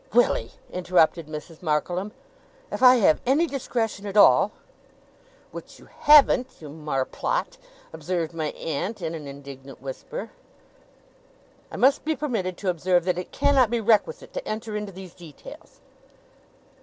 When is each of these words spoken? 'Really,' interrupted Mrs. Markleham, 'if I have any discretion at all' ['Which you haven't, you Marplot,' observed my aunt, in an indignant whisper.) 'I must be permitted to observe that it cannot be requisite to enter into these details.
'Really,' 0.13 0.53
interrupted 0.71 1.27
Mrs. 1.27 1.61
Markleham, 1.61 2.11
'if 2.71 2.81
I 2.81 2.95
have 2.95 3.21
any 3.23 3.45
discretion 3.45 4.07
at 4.07 4.17
all' 4.17 4.51
['Which 5.51 5.77
you 5.77 5.89
haven't, 5.99 6.59
you 6.59 6.69
Marplot,' 6.69 7.59
observed 7.93 8.33
my 8.33 8.47
aunt, 8.53 8.99
in 9.03 9.13
an 9.13 9.27
indignant 9.27 9.79
whisper.) 9.79 10.31
'I 11.69 11.77
must 11.77 12.03
be 12.03 12.15
permitted 12.15 12.57
to 12.57 12.69
observe 12.71 13.05
that 13.05 13.19
it 13.19 13.31
cannot 13.31 13.69
be 13.69 13.79
requisite 13.79 14.33
to 14.33 14.47
enter 14.47 14.75
into 14.75 14.91
these 14.91 15.13
details. 15.13 15.81